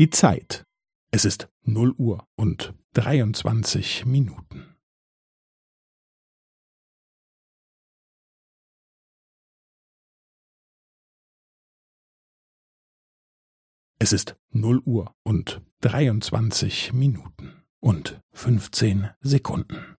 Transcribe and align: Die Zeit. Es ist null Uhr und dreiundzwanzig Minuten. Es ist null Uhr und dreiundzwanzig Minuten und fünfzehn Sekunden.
Die 0.00 0.08
Zeit. 0.08 0.64
Es 1.12 1.26
ist 1.26 1.50
null 1.62 1.90
Uhr 1.98 2.26
und 2.34 2.72
dreiundzwanzig 2.94 4.06
Minuten. 4.06 4.74
Es 13.98 14.14
ist 14.14 14.36
null 14.48 14.78
Uhr 14.86 15.14
und 15.22 15.60
dreiundzwanzig 15.82 16.94
Minuten 16.94 17.62
und 17.82 18.22
fünfzehn 18.32 19.10
Sekunden. 19.20 19.98